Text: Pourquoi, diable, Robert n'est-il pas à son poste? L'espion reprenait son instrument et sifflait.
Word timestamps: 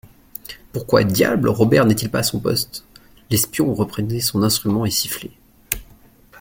Pourquoi, 0.73 1.03
diable, 1.03 1.47
Robert 1.49 1.85
n'est-il 1.85 2.09
pas 2.09 2.21
à 2.21 2.23
son 2.23 2.39
poste? 2.39 2.85
L'espion 3.29 3.71
reprenait 3.71 4.19
son 4.19 4.41
instrument 4.41 4.83
et 4.83 4.89
sifflait. 4.89 5.29